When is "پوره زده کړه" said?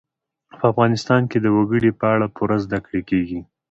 2.35-3.01